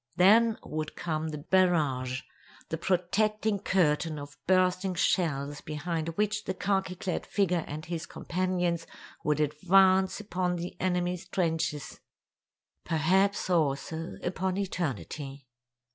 Then 0.15 0.57
would 0.63 0.95
come 0.95 1.27
the 1.27 1.45
barrage—the 1.51 2.77
protecting 2.79 3.59
curtain 3.59 4.17
of 4.17 4.35
bursting 4.47 4.95
shells 4.95 5.61
behind 5.61 6.09
which 6.17 6.45
the 6.45 6.55
khaki 6.55 6.95
clad 6.95 7.23
figure 7.27 7.63
and 7.67 7.85
his 7.85 8.07
companions 8.07 8.87
would 9.23 9.39
advance 9.39 10.19
upon 10.19 10.55
the 10.55 10.75
enemy's 10.81 11.27
trenches—perhaps 11.27 13.47
also 13.51 14.15
upon 14.23 14.57
eternity. 14.57 15.45